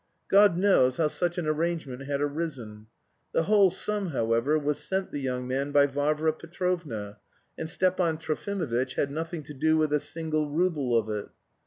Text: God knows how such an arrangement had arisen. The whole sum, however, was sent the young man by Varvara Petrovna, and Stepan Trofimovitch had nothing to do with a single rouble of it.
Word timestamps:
God 0.29 0.57
knows 0.57 0.97
how 0.97 1.09
such 1.09 1.37
an 1.37 1.45
arrangement 1.45 2.05
had 2.07 2.21
arisen. 2.21 2.87
The 3.33 3.43
whole 3.43 3.69
sum, 3.69 4.07
however, 4.07 4.57
was 4.57 4.79
sent 4.79 5.11
the 5.11 5.19
young 5.19 5.47
man 5.47 5.71
by 5.71 5.85
Varvara 5.85 6.33
Petrovna, 6.33 7.19
and 7.55 7.69
Stepan 7.69 8.17
Trofimovitch 8.17 8.95
had 8.95 9.11
nothing 9.11 9.43
to 9.43 9.53
do 9.53 9.77
with 9.77 9.93
a 9.93 9.99
single 9.99 10.49
rouble 10.49 10.97
of 10.97 11.07
it. 11.11 11.29